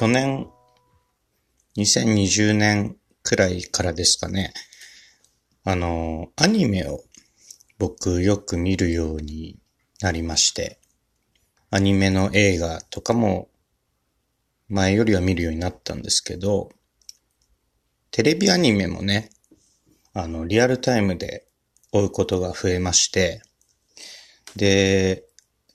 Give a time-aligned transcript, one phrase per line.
[0.00, 0.48] 去年、
[1.76, 4.54] 2020年くらいからですかね、
[5.62, 7.02] あの、アニメを
[7.76, 9.58] 僕よく見るように
[10.00, 10.78] なりまして、
[11.70, 13.50] アニメの映画とかも
[14.70, 16.70] 前よりは見るようになったんですけど、
[18.10, 19.28] テレビアニメもね、
[20.14, 21.44] あの、リアルタイムで
[21.92, 23.42] 追うことが増えまして、
[24.56, 25.24] で、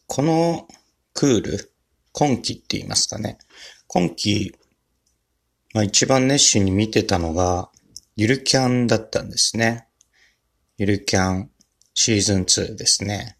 [0.08, 0.68] この
[1.14, 1.72] クール、
[2.12, 3.38] 今期って言いますかね。
[3.98, 4.54] 今期、
[5.74, 7.70] まあ一番熱心に見てたのが、
[8.18, 9.88] ゆるキャンだったんですね。
[10.78, 11.50] ゆるキャン
[11.94, 13.38] シーズン2ですね。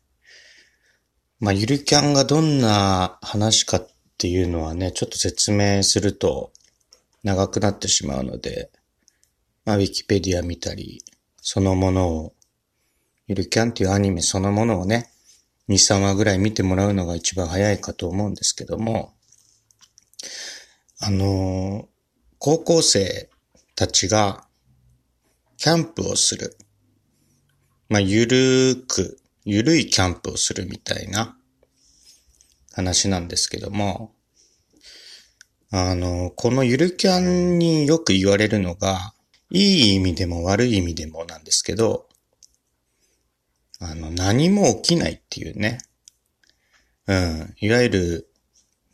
[1.42, 3.88] まあゆるキャンがどんな話かっ
[4.18, 6.54] ていうのはね、ちょっと説明すると
[7.22, 8.72] 長くなってしまうので、
[9.66, 11.04] まあウィキペディア見たり、
[11.42, 12.34] そのものを、
[13.28, 15.12] ゆるキャンっていうアニメそのものをね、
[15.68, 19.15] 2、3話ぐらい見てもらうのが一番早いかと思うんですけども、
[21.00, 21.88] あの、
[22.40, 23.30] 高校生
[23.76, 24.46] たちが
[25.58, 26.58] キャンプをする。
[27.90, 31.38] まあ、ゆるーく、ゆるいキャンプをするみたいな
[32.74, 34.14] 話なんですけども、
[35.72, 39.14] あの、このゆるキャンによく言われるのが、
[39.52, 42.08] いい意味でも悪い意味でもなんですけど、
[43.80, 45.80] あの、何も起きないっていうね。
[47.08, 47.56] うん。
[47.60, 48.30] いわゆる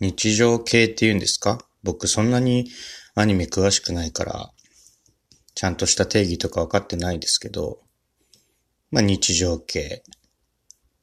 [0.01, 1.65] 日常系っていうんですか？
[1.83, 2.69] 僕そんなに
[3.15, 4.51] アニメ詳しくないから、
[5.55, 7.79] ちゃんとした定義とか分かってないですけど、
[8.89, 10.03] まあ日常系。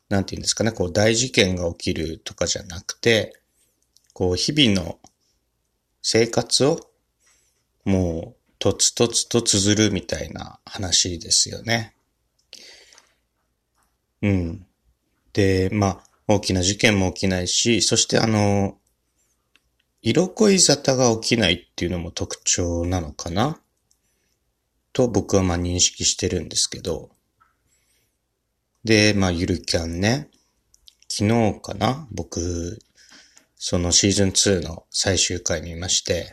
[0.09, 3.41] なんて言うんですかね、こう大事件が起きるとかじゃなくて、
[4.15, 4.99] こう日々の
[6.01, 6.81] 生活を
[7.85, 11.95] もうとつとつと綴るみたいな話ですよね。
[14.23, 14.67] うん。
[15.35, 18.78] で、まあ、大きな事件も起きないし、そしてあの、
[20.01, 23.61] 色恋沙汰が起きないっていうのも特徴なのかな？
[24.93, 27.11] と僕はまあ認識してるんですけど。
[28.85, 30.29] で、まあ、ゆるキャンね。
[31.09, 32.07] 昨日かな？
[32.13, 32.79] 僕、
[33.57, 36.33] そのシーズン2の最終回見まして、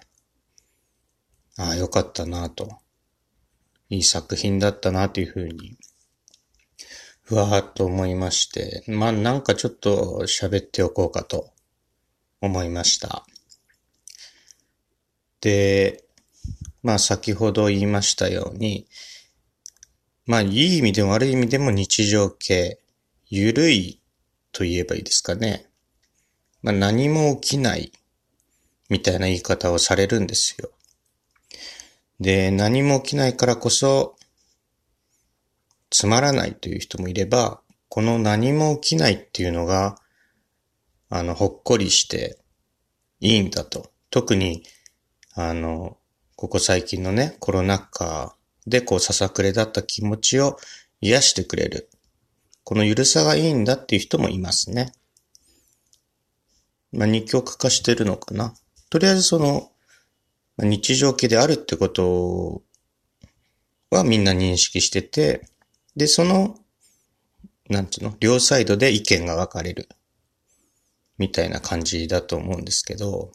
[1.57, 2.77] ああ、よかったなと。
[3.89, 5.77] いい作品だったなというふうに
[7.21, 11.51] ふわーっと思いまして、まあなんかちょっと喋っておこうかと
[12.41, 13.25] 思いました。
[15.45, 16.03] で、
[16.81, 18.87] まあ先ほど言いましたように、
[20.25, 22.79] まあいい意味でも悪い意味でも日常系、
[23.27, 24.01] ゆるい
[24.51, 25.67] と言えばいいですかね。
[26.63, 27.91] まあ何も起きない
[28.89, 30.71] みたいな言い方をされるんですよ。
[32.19, 34.15] で、何も起きないからこそ
[35.91, 39.99] つまらないという人もいれば、この何も起きないっていうのが、
[41.09, 42.39] あの、ほっこりして
[43.19, 43.91] いいんだと。
[44.09, 44.63] 特に、
[45.37, 45.97] あの、
[46.37, 50.57] ここ最近のね、コロナ禍でこうささくれだった気持ちを
[51.01, 51.89] 癒してくれる。
[52.63, 54.93] このゆるさがいいんだっていう人もいますね。
[56.93, 58.55] まあ、二極化してるのかな。
[58.89, 59.71] とりあえずその、
[60.57, 62.63] 日常系であるってこと
[63.89, 65.49] はみんな認識してて、
[65.97, 66.57] で、その、
[67.69, 69.89] なんていうの、両サイドで意見が分かれる。
[71.17, 73.33] みたいな感じだと思うんですけど、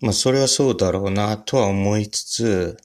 [0.00, 2.76] まあそれはそうだろうなとは思いつつ、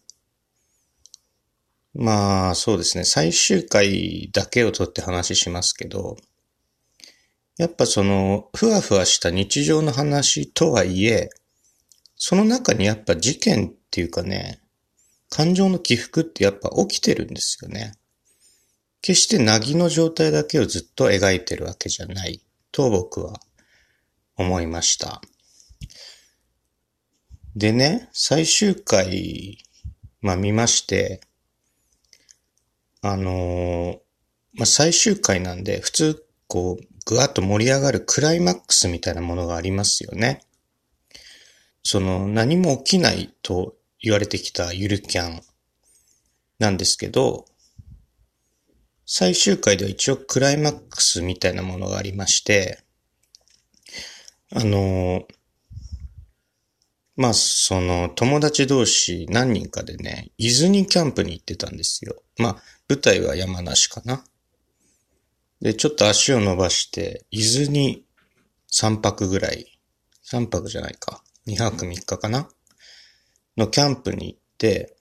[1.94, 6.18] まあそうですね、最終回だけをとって話しますけど、
[7.58, 11.30] やっぱその、ふわふわした日常の話とはいえ、
[12.16, 14.60] その中にやっぱ事件っていうかね、
[15.30, 17.94] 感情の起伏ってやっぱ起きてるんですよね。
[19.02, 23.40] 決してなぎの状態だけをずっと描いてるわけじゃないと僕は
[24.38, 25.22] 思いました。
[27.56, 29.60] でね、最終回、
[30.22, 31.22] まあ見まして、
[33.02, 34.00] あのー、
[34.54, 40.42] まあ最終回なんで普通こうぐわっと盛り上がるクライマックスみたいなものがありますよね。
[41.84, 45.42] その何も起きないと言われてきたゆるキャン
[46.60, 47.46] なんですけど、
[49.06, 52.80] 最終回では一応クライマックスみたいなものがありまして、
[54.52, 55.28] あの、
[57.16, 62.16] まあ、その友達同士何人かでね、伊豆にキャンプに行ってたんですよ。
[62.38, 62.56] まあ、
[62.90, 64.24] 舞台は山梨かな。
[65.62, 68.04] で、ちょっと足を伸ばして、伊豆に
[68.72, 69.80] 3泊ぐらい、
[70.26, 72.50] 3泊じゃないか、2泊3日かな
[73.58, 74.96] のキャンプに行って、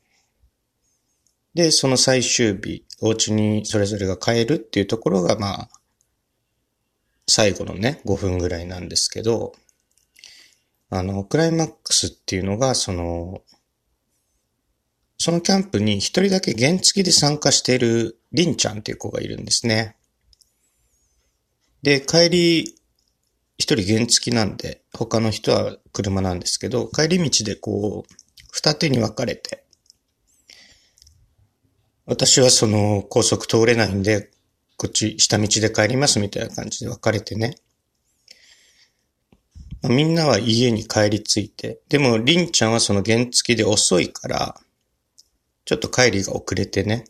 [1.55, 5.69] で、その最終日、お家にそれぞれが帰るっていうところが、まあ、
[7.27, 9.55] 最後のね、5分ぐらいなんですけど、
[10.95, 13.41] あの、クライマックスっていうのが、その、
[15.17, 19.97] そのキャンプに一人だけ原付で参加しているリンちゃんっていう子がいるんですね。
[21.83, 22.75] で、帰り、
[23.57, 28.15] 一人原付なんで、他の人は車なんですけど、帰り道でこう、
[28.53, 29.65] 二手に分かれて、
[32.05, 34.31] 私はその高速通れないんで、
[34.77, 37.55] こっち下道で帰りますみたいな感じで分かれてね。
[39.89, 44.61] みんなは家に帰り着いて、でもりんちゃんはその原付で遅いから、
[45.65, 47.05] ちょっと帰りが遅れてね。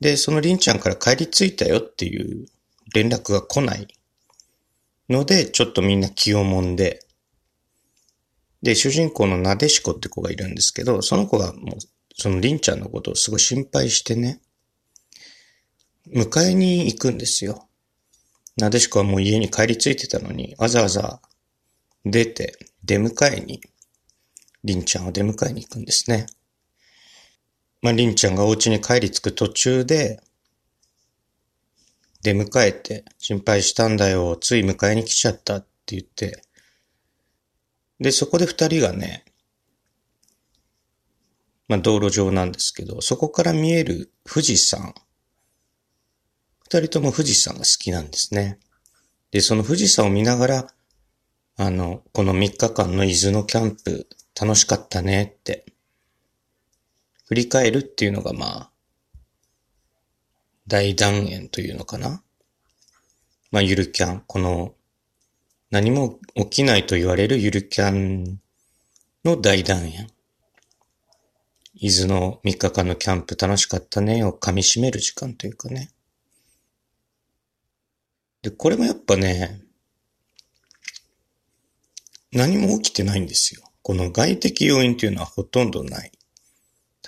[0.00, 2.46] で、そのりんちゃんから帰り着いたよっていう
[2.94, 3.88] 連絡が来ない
[5.08, 7.00] ので、ちょっとみんな気をもんで、
[8.62, 11.76] で、主人公のなでしこって子がいるんですけど、その子がもう、
[12.16, 14.40] そのりんちゃんのことをすごい心配してね、
[16.14, 17.68] 迎えに行くんですよ。
[18.56, 21.20] なでしこはもう家に帰り着いてたのに、わざわざ
[22.04, 23.60] 出て、出迎えに、
[24.64, 26.26] りんちゃんを出迎えに行くんですね。
[27.82, 30.22] まあ、りんちゃんがお家に帰り着く途中で、
[32.22, 36.42] 出迎えて、心配したんだよ、つい迎えに来ちゃったって言って、
[37.98, 39.24] で、そこで二人がね、
[41.68, 44.94] まあ、道路上なんですけど、そこから見える富士山。
[46.64, 48.58] 二人とも富士山が好きなんですね。
[49.30, 50.74] で、その富士山を見ながら、
[51.62, 54.08] あの、この3日間の伊豆のキャンプ
[54.40, 55.66] 楽しかったねって、
[57.26, 58.70] 振り返るっていうのがまあ、
[60.66, 62.22] 大断言というのかな。
[63.50, 64.72] まあ、ゆるキャン、この
[65.70, 68.40] 何も起きないと言われるゆるキャン
[69.22, 70.08] の大団円。
[71.74, 75.90] 伊豆の3日間のキャンプ楽しかったねを噛み締める時間というかね。
[78.40, 79.60] で、これもやっぱね、
[82.32, 83.62] 何も起きてないんですよ。
[83.82, 86.12] この外的要因っていうのはほとんどない。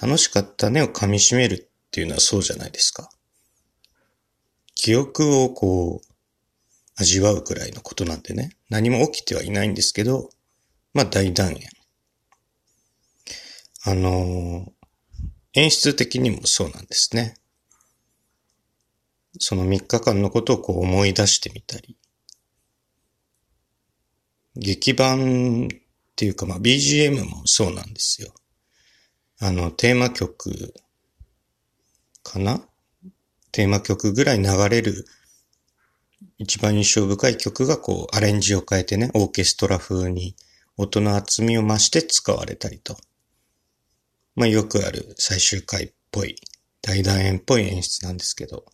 [0.00, 3.10] 楽しかったねを噛み締めるっていうのはそうじゃないですか。
[4.74, 6.12] 記憶をこう、
[6.96, 8.56] 味わうくらいのことなんでね。
[8.69, 10.30] 何も起きてはいないんですけど、
[10.92, 11.69] まあ大断言。
[13.84, 14.72] あの、
[15.54, 17.34] 演出的にもそうなんですね。
[19.38, 21.96] その3日間のことをこう思い出してみたり。
[24.56, 25.69] 劇版っ
[26.14, 28.32] ていうかまあ BGM もそうなんですよ。
[29.40, 30.75] あの、テーマ曲
[32.22, 32.60] かな？
[33.50, 35.06] テーマ曲ぐらい流れる
[36.38, 40.37] 一番印象深い曲がこうアレンジを変えてね、オーケストラ風に
[40.76, 42.96] 音の厚みを増して使われたりと。
[44.34, 46.37] まあよくある最終回っぽい、
[46.81, 48.64] 大団円っぽい演出なんですけど。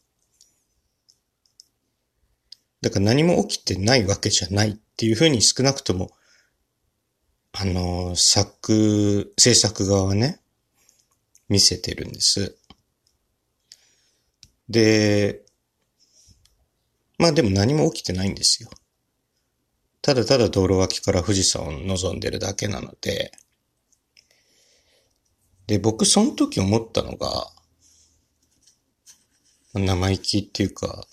[2.81, 6.11] だから何も起きてないわけじゃないっていうふうに少なくとも、
[7.53, 10.41] あの、作、制作側はね、
[11.49, 12.59] 見せてるんです。
[14.69, 15.45] で、
[17.17, 18.71] まあでも何も起きてないんですよ。
[20.03, 23.31] ただただ道路脇から富士山を望んでるだけなので、
[25.69, 27.53] で、僕その時思ったのが、
[29.75, 31.07] 生意気っていうか、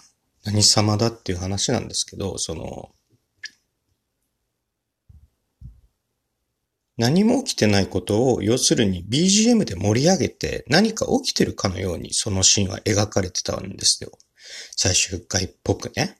[0.44, 2.95] 何様だっていう話なんですけど、その、
[6.98, 14.12] 何も起きてないことを、要するに BGM で盛り上げて何か起きてるかのようにそのシーンは描かれてたんですよ。
[14.76, 16.18] 最終回っぽくね。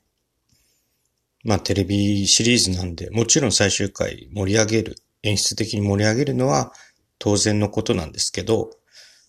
[1.44, 6.74] まあテレビシリーズなんで、もちろん最終回盛り上げる、演出的に盛り上げるのは
[7.20, 8.72] 当然のことなんですけど、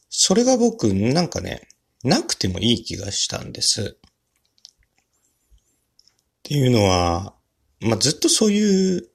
[0.09, 1.69] それが僕なんかね、
[2.03, 3.99] なくてもいい気がしたんです。
[3.99, 4.11] っ
[6.43, 7.35] ていうのは、
[7.81, 9.09] まあずっとそういう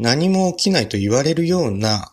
[0.00, 2.10] 何も起きないと言われるような、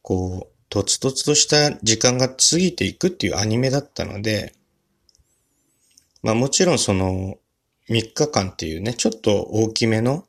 [0.00, 4.54] こう、とつとつとした時間が過ぎていくっていうアニメだったので、
[6.22, 7.36] まあもちろんその
[7.90, 10.24] 3日間っていうね、ちょっと大きめの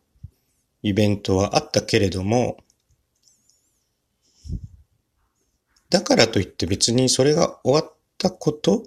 [0.81, 2.57] イベントはあったけれども、
[5.89, 8.83] だからといって別にそれが終わったこと、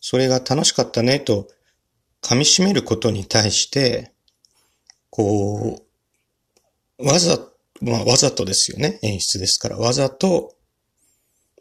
[0.00, 1.46] それが楽しかったねと
[2.20, 4.12] 噛み締めることに対して、
[5.08, 5.89] こう、
[7.02, 7.38] わざ、
[7.80, 8.98] まあわざとですよね。
[9.02, 9.78] 演出ですから。
[9.78, 10.54] わざと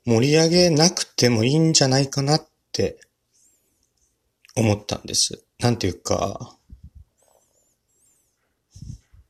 [0.06, 3.00] 盛り上げなくてもいいんじゃないかなって
[4.56, 5.44] 思ったんです。
[5.60, 6.58] なんていうか、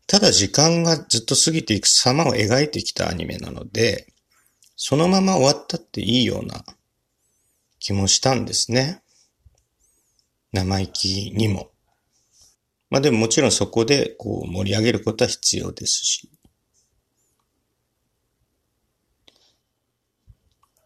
[0.08, 4.08] ただ時間がずっと過ぎていく様を描いてきたアニメなので、
[4.76, 6.64] そのまま終わったっていいような
[7.80, 9.04] 気もしたんですね。
[10.52, 11.70] 生意気にも。
[12.90, 16.30] まあでももちろんそこでこう盛り上げることは必要ですし。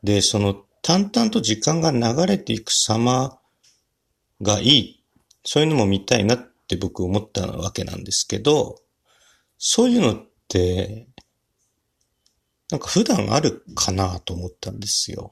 [0.03, 3.39] で、その淡々と時間が流れていく様
[4.41, 5.03] がいい。
[5.45, 8.81] そういうのも見たいなって僕思ったわけなんですけど、
[9.57, 11.07] そういうのって、
[12.69, 15.31] なんか普段あるかなと思ったんですよ。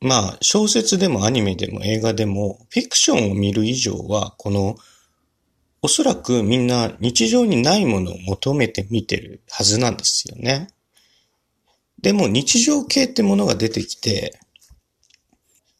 [0.00, 4.76] まあ、小説でもアニメでも映画でも、フィクションを見る以上は、この、
[5.82, 10.68] おそらくみんな日常にないものを求めて見てるはずなんですよね。
[12.00, 14.38] でも日常系ってものが出てきて、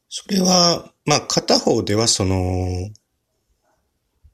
[0.09, 2.91] それは、まあ片方ではその、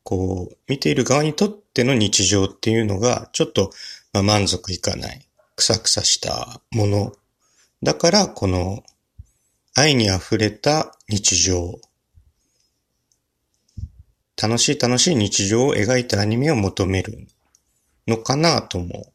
[0.02, 3.70] こう、見ている側にとっての日常っていうのが、ちょっと、
[4.12, 5.26] まあ、満足いかない、
[5.56, 7.12] くさくさしたもの。
[7.82, 8.84] だから、この、
[9.76, 11.80] 愛に溢れた日常。
[14.40, 17.26] 楽しい楽しい日常を描いたアニメを求める
[18.06, 19.12] のかなとも、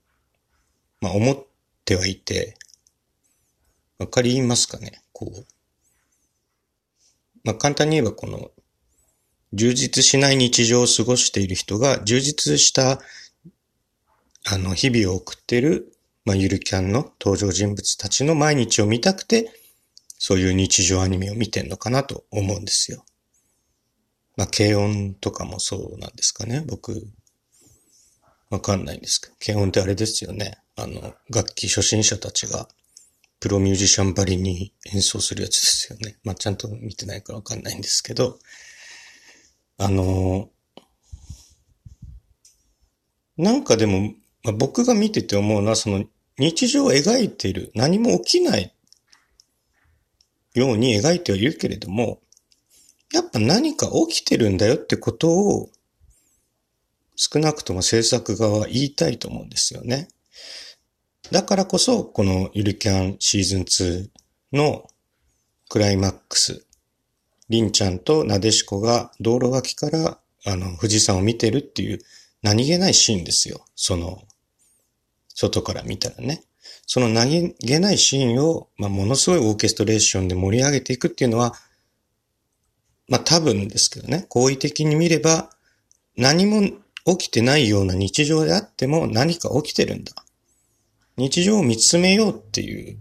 [1.00, 1.46] まあ思っ
[1.86, 2.58] てはいて、
[4.00, 5.02] わかりますかね？
[5.14, 5.46] こう。
[7.46, 8.52] まあ簡単に言えばこの、
[9.54, 13.00] 充実しない日常を過ごしている人が充実した
[14.46, 15.94] あの日々を送ってる、
[16.26, 19.54] まあゆるキャンの登場人物たちの毎日を見たくて
[20.20, 23.06] そういう日常アニメを見てんのかなと思うんですよ。
[24.36, 27.08] まあ、軽音とかもそうなんですかね、僕。
[28.50, 29.34] わかんないんですけど。
[29.44, 30.60] 軽音ってあれですよね。
[30.76, 32.68] あの、楽器初心者たちが、
[33.40, 36.18] プロミュージシャンばりに演奏するやつですよね。
[36.26, 38.40] まあ、ちゃんと見てないからわかんないんですけど、
[39.78, 40.50] あの、
[43.38, 46.04] なんかでも、まあ、僕が見てて思うのは、その
[46.38, 48.76] 日常を描いている、何も起きない
[50.60, 52.22] ように描いてはいるけれども、
[53.14, 55.70] やっぱ何か起きてるんだよってことを、
[57.16, 60.10] 少なくとも制作側は言いたいと思うんですよね。
[61.32, 64.10] だからこそ、このゆるキャンシーズン2
[64.54, 64.88] の
[65.70, 66.66] クライマックス、
[67.50, 72.00] りんちゃんとなでしこが道路脇からあの富士山を見てるっていう
[72.42, 73.66] 何気ないシーンですよ。
[73.76, 74.22] その、
[75.34, 76.44] 外から見たらね。
[76.86, 81.54] その何気ないシーンを、まあ、ものすごいオーケストレーションで盛り上げていくっていうのは、
[83.08, 85.50] まあ、多分ですけどね、好意的に見れば、
[86.16, 86.62] 何も
[87.06, 90.14] 起きてないような日常であっても何か起きてるんだ。
[91.18, 92.98] 日常を見つめようっていう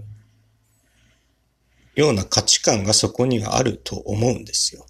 [1.95, 4.87] ような価値観がそこにはあると思うんですよ。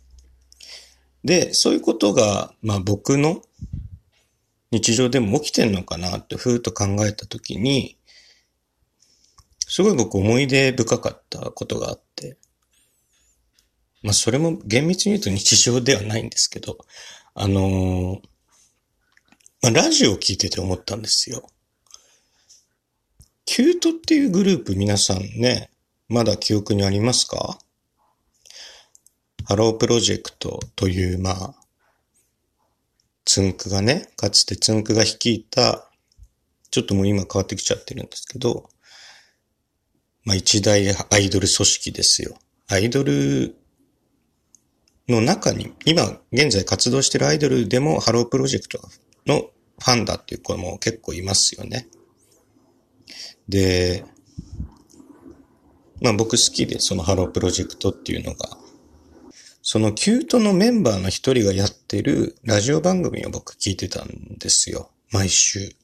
[1.24, 3.42] で、そういうことが、まあ僕の
[4.70, 7.97] 日常でも起きてんのかなってふーっと考えたときに、
[9.68, 12.36] すごい僕思い出深かったことがあって、
[14.02, 16.78] まあそれも厳密に言うと日常ではないんですけど、
[17.34, 18.20] あのー、
[19.60, 21.48] まあ、ラジオを聞いてて思ったんですよ。
[23.44, 25.70] キュートっていうグループ皆さんね、
[26.08, 27.58] まだ記憶にありますか？
[29.44, 31.54] ハロープロジェクトという、まあ、
[33.24, 35.90] つんくがね、かつてつんくが率いた、
[36.70, 38.68] ちょっともう今変わってきちゃってるんですけど、
[40.28, 42.36] まあ一大アイドル組織ですよ。
[42.68, 43.56] アイドル
[45.08, 48.78] の中に、今現在活動してるアイドルでもハロープロジェクト
[49.24, 51.88] のファンだっていう子も結構いますよね。
[53.48, 54.04] で、
[56.02, 58.58] まあ僕好きでそのハロープロジェクトっていうのが、
[59.62, 64.90] そのキュートのメンバーの一人がやってるラジオ番組を僕聞いてたんですよ。
[65.10, 65.74] 毎週。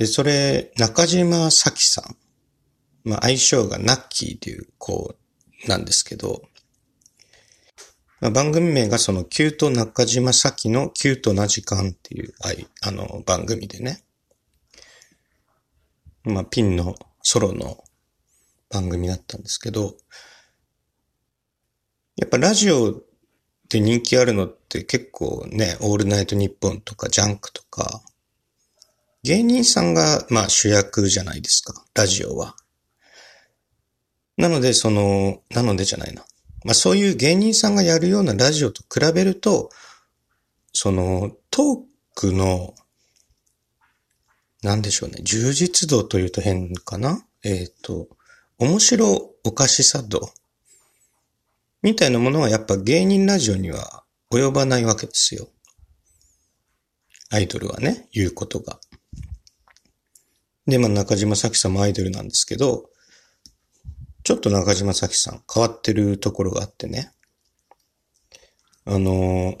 [0.00, 2.16] で、それ、中島早貴さん。
[3.04, 5.14] まあ、愛称がナッキーという子
[5.68, 6.40] なんですけど、
[8.22, 12.32] まあ、番組名がそのキュート中島早貴のキュートな時間っていう、
[12.80, 14.02] あの、番組でね。
[16.24, 17.84] まあ、ピンのソロの
[18.70, 19.98] 番組だったんですけど、
[22.16, 23.02] やっぱラジオ
[23.68, 28.02] で人気あるのって結構ね、オールナイトニッポンとかジャンクとか、
[29.22, 32.56] 芸人さんが、まあ主役じゃないですか、ラジオは。
[34.36, 36.24] なので、その、なのでじゃないな。
[36.64, 39.70] まあそういう芸人さんがやるようなラジオと比べると、
[40.72, 41.78] その、トー
[42.14, 42.74] クの、
[44.62, 48.08] なんでしょうね、充実度というと変かなえっ、ー、と、
[48.58, 50.30] 面白おかしさ度
[51.82, 55.48] みたいなものはやっぱ芸人ラジオには及ばないわけですよ。
[57.30, 58.78] アイドルはね、言うことが。
[60.70, 62.88] で、まあ中島咲さんもアイドルなんですけど、
[64.22, 67.12] ちょっと中島咲さん変わってるところがあってね。
[68.86, 69.58] あの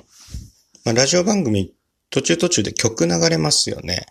[0.84, 1.74] まあ、ラジオ番組
[2.08, 4.06] 途中途中で曲流れますよね。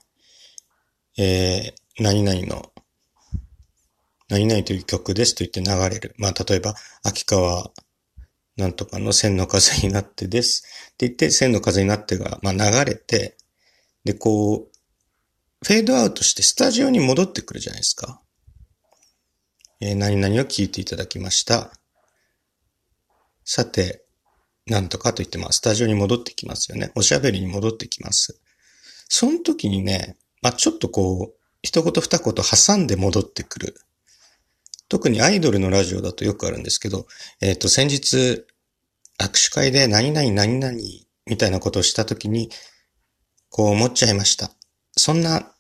[1.18, 2.72] えー、何々の、
[4.30, 6.16] 何々という曲ですと言って流れる。
[6.18, 7.72] まあ、例えば、秋川
[8.56, 10.64] なんとかの千の風になってです
[10.94, 13.38] って言って千の風になってが、まあ、流れて、
[14.04, 14.69] で、こう、
[15.62, 18.22] フェードアウトしてスタジオに戻ってくるじゃないですか。
[19.82, 21.72] えー、何々を聞いていただきました。
[23.44, 24.06] さて、
[24.66, 26.92] なんとかと言って、まあ、スタジオに戻ってきますよね。
[26.96, 28.40] おしゃべりに戻ってきます。
[29.08, 33.76] その時にね、まあ、ちょっとこう、一言二言挟んで戻ってくる。
[34.88, 37.06] 特にアイドルのラジオだとよくあるんですけど、
[37.42, 38.46] えっ、ー、と、先日、
[39.20, 40.74] 握手会で何々何々
[41.26, 42.50] みたいなことをした時に、
[43.50, 44.52] こう思っちゃいました。
[44.96, 45.54] そんな、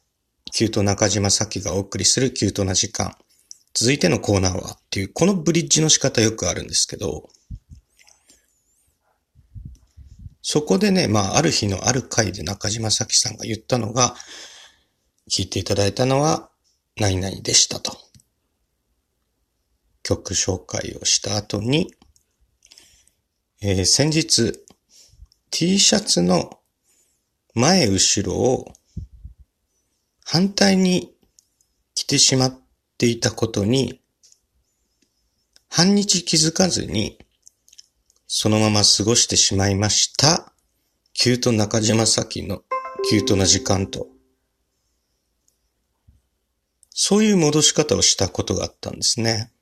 [0.51, 3.15] キュート中島咲がお送りするキュートな時間。
[3.73, 7.29] 続いてのコーナーはっていう、このブリッジの仕方よくあるんですけど、
[10.41, 14.15] そこでね、まあ、ある日のある回で中島咲さんが言ったのが、
[15.29, 16.49] 聞いていただいたのは、
[16.97, 17.95] 何々でしたと。
[20.01, 21.93] 曲紹介をした後に、
[23.61, 24.65] えー、先日、
[25.51, 26.59] T シャツの
[27.53, 28.73] 前後ろを
[30.31, 31.13] 反対に
[31.95, 32.59] 着てしまっ
[32.97, 33.99] ていたことに、
[35.69, 37.17] 半日気づかずに、
[38.27, 40.53] そのまま過ごしてしまいました。
[41.13, 42.63] キュート中島咲の
[43.09, 44.07] キュートな時間と
[47.01, 49.53] そういう戻し方をしたことがあったんですね。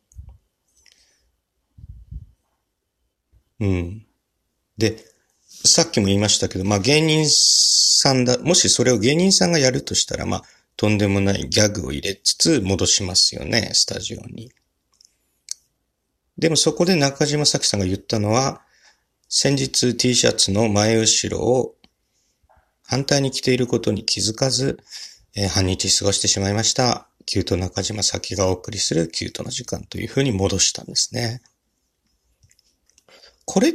[3.59, 4.07] うん。
[4.75, 4.97] で、
[5.63, 10.43] さっきも言いましたけど、まあ芸人さんだ、もしそれを芸人さんがやるとしたら、まあ
[10.77, 14.51] とんでもないギャグを入れつつ戻しますよね、スタジオに。
[16.38, 18.62] でもそこで中島咲さんが言ったのは、
[19.27, 21.75] 先日 T シャツの前後ろを
[22.83, 24.79] 反対に着ていることに気づかず、
[25.35, 27.09] えー、半日過ごしてしまいました。
[27.25, 31.42] キュート中島咲がお送りするキュートな時間という風に戻したんですね。
[33.46, 33.74] これっ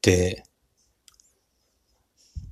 [0.00, 0.44] て、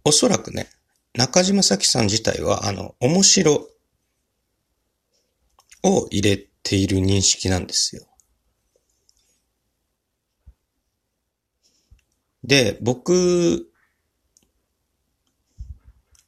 [0.05, 0.69] おそらくね、
[1.15, 3.69] 中島咲さん自体は、あの、面白
[5.85, 8.07] を入れている認識なんですよ。
[12.43, 13.71] で、僕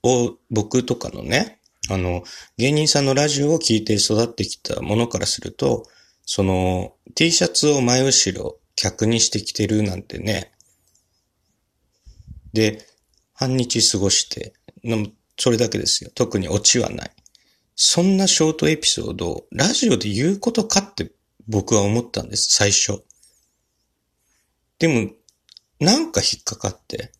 [0.03, 2.25] を、僕とかのね、あの、
[2.57, 5.87] 芸人さんのラジオを聞いて育ってきたものからすると、
[6.25, 10.53] その、T シャツを前後ろ客にしてきてるなんてね。
[12.53, 12.87] で、
[13.33, 14.55] 半日過ごして、
[15.39, 16.11] それだけですよ。
[16.15, 17.16] 特にオチはない。
[17.77, 21.13] そんなショートエピソードをラジオで言うことかって
[21.47, 23.05] 僕は思ったんです、最初。
[24.79, 25.11] でも、
[25.79, 27.13] なんか引っかかって、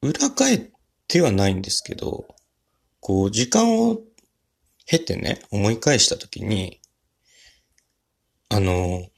[0.00, 0.70] 裏返っ
[1.08, 2.28] てはないんですけど、
[3.00, 4.00] こう、時間を
[4.86, 6.80] 経てね、思い返したときに、
[8.48, 9.08] あの、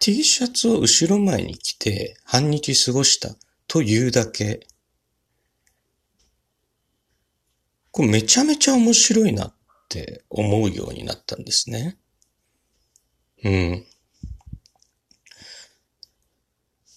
[0.00, 3.36] T シャツを後ろ前に着て半日過ごした
[3.68, 4.66] というだけ、
[7.92, 9.54] これめちゃめちゃ面白いなっ
[9.88, 11.98] て思うようになったんですね。
[13.42, 13.86] うん。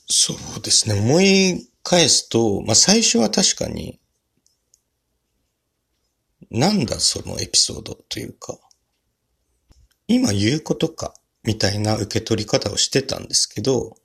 [0.08, 0.99] そうですね。
[0.99, 3.99] 思い返すと、まあ、最初は確かに、
[6.51, 8.60] なんだそのエピソードというか、
[10.08, 13.97] 今言うことか、みたいな受け取り方をしてたんですけど、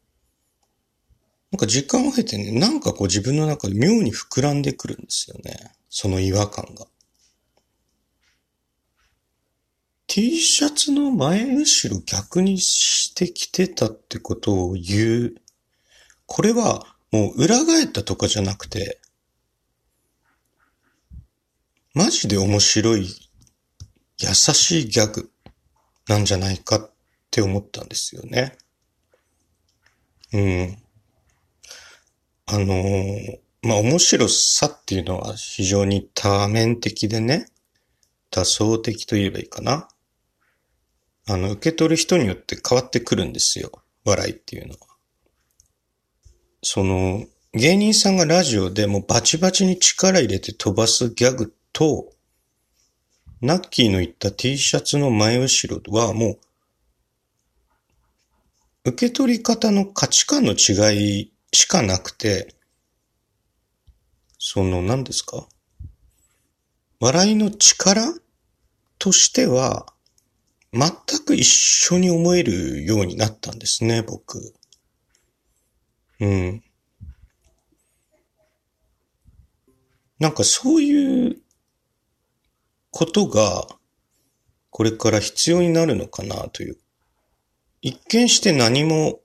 [1.50, 5.72] なんか時間を経てね、なんかこう自分の中で妙に膨らんでくるんですよね。
[5.88, 6.86] その違和感が。
[10.06, 15.34] T シャツの前後ろ逆にしてきてたってことを言う。
[16.26, 19.00] これはもう裏返ったとかじゃなくて、
[21.94, 23.08] マジで面白い、
[24.20, 25.30] 優しいギャグ
[26.08, 26.90] なんじゃないかっ
[27.30, 28.56] て思ったんですよね。
[30.32, 30.78] うん。
[32.50, 32.74] あの、
[33.60, 37.46] まあ、面白さっていうのは非常に多面的でね、
[38.30, 39.88] 多層的と言えばいいかな。
[41.26, 43.70] あの、受け取る人によって変わってくるんですよ。
[44.06, 44.78] 笑いっていうのは。
[46.62, 52.14] その、芸人さんがラジオでもバチバチに力入れて飛ばすギャグと、
[53.42, 56.38] ナッキーの言った T シャツの前後ろはも
[58.86, 62.54] う、受け取り方の価値観の違いしかなくて、
[64.38, 65.48] その何ですか？
[67.00, 68.02] 笑いの力
[68.98, 69.86] としては、
[70.72, 70.90] 全
[71.24, 74.54] く一緒に思えるようになったんですね、僕。
[76.20, 76.62] うん。
[80.18, 81.36] なんかそういう
[82.90, 83.66] ことが、
[84.70, 86.78] これから必要になるのかなという。
[87.80, 89.20] 一見して何も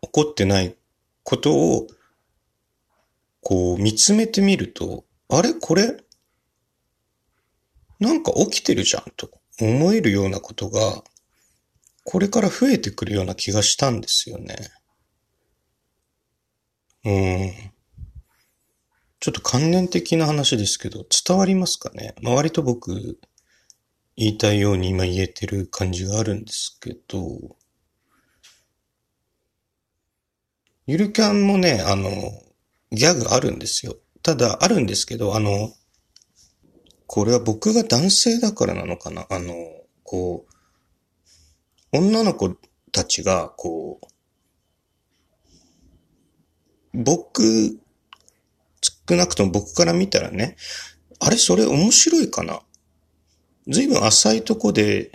[0.00, 0.76] 起こってない
[1.28, 1.86] ことを、
[3.42, 5.52] こう見つめてみると、あれ？
[5.52, 5.98] これ？
[8.00, 11.04] なんか起きてるじゃんと思えるようなことが、
[12.04, 14.56] これから増えてくるような気がしたんですよね。
[17.04, 17.52] うん。
[19.20, 23.18] ちょっと関連的な話ですけど、伝わりますかね、まあ、割と僕、
[24.16, 27.57] 言いたいように今言えてる感じがあるんですけど、
[30.88, 32.10] ゆるキャンもね、あの、
[32.90, 33.96] ギャグあるんですよ。
[34.22, 35.74] ただ、あるんですけど、あの、
[37.06, 39.26] これは僕が男性だからなのかな？
[39.28, 39.54] あの、
[40.02, 40.46] こ
[41.92, 42.56] う、女の子
[42.90, 44.06] たちが、こう、
[46.94, 47.78] 僕、
[49.08, 50.56] 少なくとも僕から見たらね、
[51.20, 52.62] あれそれ面白いかな？
[53.66, 55.12] 随分浅いとこで、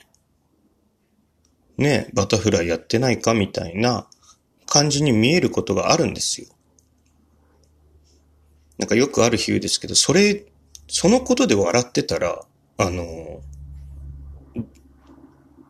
[1.79, 4.07] ね、バタフライやってないかみたいな
[4.73, 6.47] 感じに見えることがあるんですよ。
[8.79, 10.45] なんかよくある比喩ですけど、それ
[10.87, 12.41] そのことで笑ってたら、
[12.77, 13.41] あの、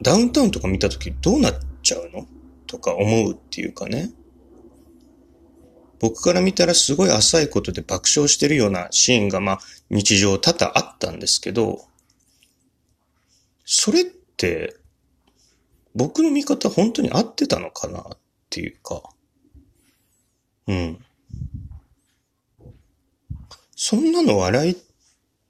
[0.01, 2.25] ダウンタウンとか見たときどうなっちゃうの？
[2.65, 4.11] とか思うっていうかね。
[5.99, 11.81] 僕から見たらすごい浅いことで爆笑してるようなシーンがまあ日常多々あったんですけど、
[13.65, 14.77] それって
[15.93, 17.99] 僕の見方本当に合ってたのかな？
[17.99, 18.17] っ
[18.53, 19.01] っていうか、
[20.67, 21.03] うん。
[23.75, 24.77] そんなの笑いっ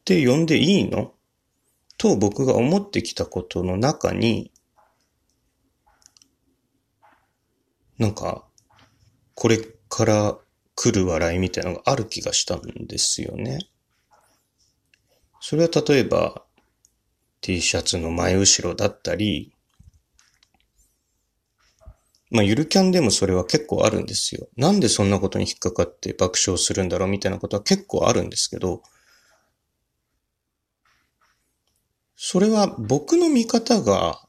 [0.05, 1.11] て呼んでいいの？
[1.97, 4.51] と僕が思ってきたことの中に、
[7.99, 8.45] なんか、
[9.35, 9.57] これ
[9.89, 10.37] から
[10.73, 13.59] 来る笑いみたいなのがある気がしたんですよね。
[15.41, 16.43] それは例えば
[17.41, 19.52] T シャツの前後ろだったり、
[22.33, 24.47] まあ、ゆるキャンでもそれは結構あるんですよ。
[24.57, 28.81] なんでそんなことに引っかかって爆笑するんだろうみたいなことは結構あるんですけど、
[32.15, 34.19] それは僕の見方が、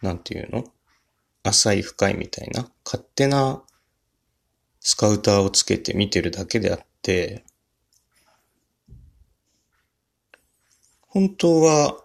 [0.00, 0.64] なんていうの？
[1.42, 3.62] 浅い深いみたいな、勝手な
[4.78, 7.44] スカウターをつけて見てるだけであって、
[11.08, 12.01] 本当は、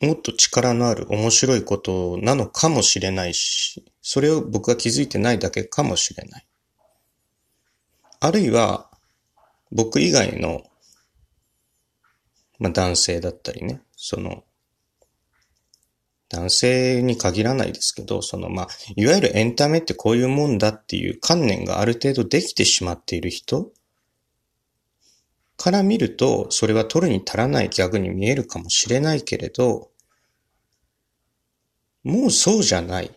[0.00, 6.46] もっと力のある面白いことなのかもしれないし、それを僕が気づいてないだけかもしれない。
[8.20, 8.90] あるいは、
[9.70, 10.62] 僕以外の
[12.58, 14.44] まあ男性だったりね、その、
[16.28, 23.72] 男性に限らないですけど、そのまあ、いわゆるエンタメってこういうもんだっていう観念がある程度できてしまっている人
[25.58, 29.90] から見ると、それは取るに足らないギャグに見えるかもしれないけれど、
[32.04, 33.10] もうそうじゃない。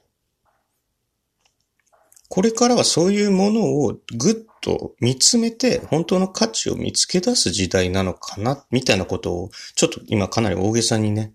[2.27, 11.33] これからはそういうものをぐっと見つめて本当の価値を見つけ出す時代なのかな、みたいなことを、ちょっと今かなり大げさにね、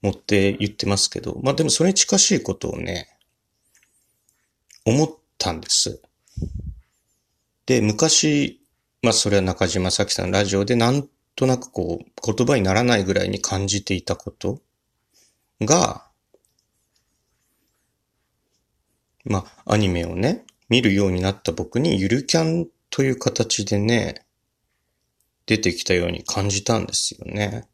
[0.00, 3.18] 持って言ってますけど、まあでもそれに近しいことをね、
[4.86, 6.00] 思ったんです。
[7.66, 8.61] で、昔、
[9.02, 14.60] まあそれは中島咲さんラジオでなんとなくこう言葉にならないぐらいに感じていたこと
[15.60, 16.06] が、
[19.24, 24.26] まあ、アニメをね、見るようになった僕にゆるキャンという形でね、
[25.46, 27.68] 出てきたように感じたんですよね。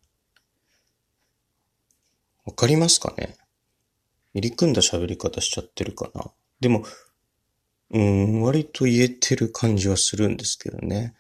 [2.45, 3.37] わかりますかね？
[4.35, 6.31] 入り組んだ喋り方しちゃってるかな？
[6.61, 6.85] でも、
[7.91, 11.15] うん、割と言えてる感じはするんですけどね。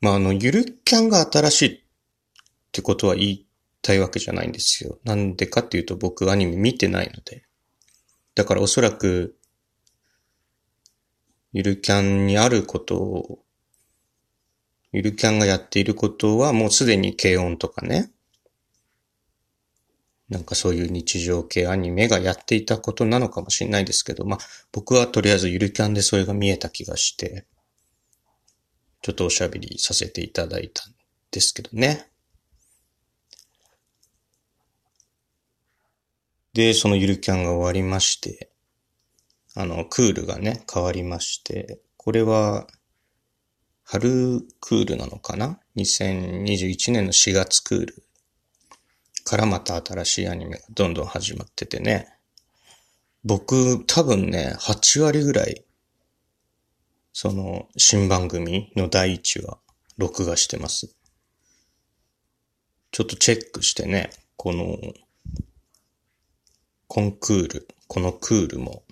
[0.00, 1.80] まあ、あの、ゆるキャンが新しいっ
[2.70, 3.46] てことは言い
[3.82, 4.98] たいわけじゃないんですよ。
[5.04, 7.44] なんでかっていうと僕アニメ見てないので。
[8.36, 9.36] だからおそらく、
[11.52, 13.44] ゆるキャンにあることを、
[14.92, 18.11] ゆるキャンがやっていることはもうすでに軽音とかね、
[20.32, 24.38] なんかそういう日常系アニメがやっていたことなのかもしれないですけど、まあ
[24.72, 27.44] 僕はとりあえずゆるキャンでそれが見えた気がして、
[29.02, 30.94] ちょっとおしゃべりさせていただいたん
[31.30, 32.08] ですけどね。
[36.54, 38.50] で、そのゆるキャンが終わりまして、
[39.54, 42.66] あの、クールがね、変わりまして、これは、
[43.84, 48.06] 春クールなのかな ?2021 年の4月クール
[49.24, 52.08] からまた新しいアニメがどんどん始まっててね。
[53.24, 55.64] 僕、多分ね、8割ぐらい
[57.12, 59.58] その、新番組の第一話、
[59.98, 60.94] 録画してます。
[62.90, 64.78] ちょっとチェックしてね、この、
[66.88, 68.82] コンクール、このクールも、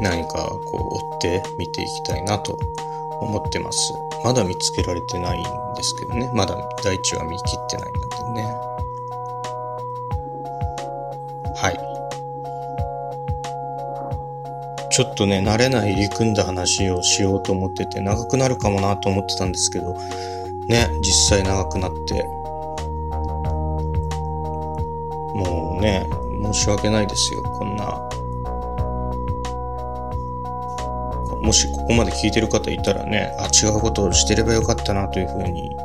[0.00, 2.58] 何かこう追って見ていきたいなと
[3.20, 3.92] 思ってます。
[4.24, 5.42] まだ見つけられてないん
[5.74, 6.30] ですけどね。
[6.32, 8.42] まだ第一話見切ってないのでね。
[11.54, 11.94] はい。
[14.90, 19.92] ちょっとね、慣れない入り組んだ話をしようと思ってて、長くなるかもなと思ってたんですけど、
[20.68, 22.24] ね、実際長くなって、
[25.34, 26.08] もうね、
[26.44, 27.93] 申し訳ないですよ、こんな。
[31.44, 35.76] もしここまで聞いてる方いたらね、あ、違うことをしてればよかったなというふうに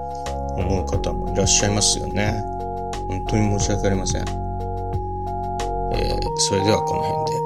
[0.56, 2.42] 思う方もいらっしゃいますよね。
[3.10, 4.22] 本当に申し訳ありません。
[4.22, 4.30] えー、
[6.38, 7.39] それではこの辺で。